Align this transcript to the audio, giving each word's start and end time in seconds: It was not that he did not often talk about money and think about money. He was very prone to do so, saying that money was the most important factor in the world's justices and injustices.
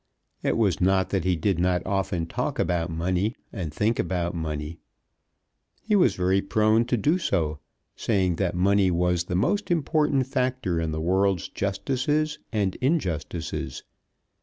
It 0.41 0.57
was 0.57 0.81
not 0.81 1.11
that 1.11 1.25
he 1.25 1.35
did 1.35 1.59
not 1.59 1.85
often 1.85 2.25
talk 2.25 2.57
about 2.57 2.89
money 2.89 3.35
and 3.53 3.71
think 3.71 3.99
about 3.99 4.33
money. 4.33 4.79
He 5.83 5.95
was 5.95 6.15
very 6.15 6.41
prone 6.41 6.85
to 6.85 6.97
do 6.97 7.19
so, 7.19 7.59
saying 7.95 8.37
that 8.37 8.55
money 8.55 8.89
was 8.89 9.25
the 9.25 9.35
most 9.35 9.69
important 9.69 10.25
factor 10.25 10.81
in 10.81 10.89
the 10.89 10.99
world's 11.01 11.49
justices 11.49 12.39
and 12.51 12.73
injustices. 12.77 13.83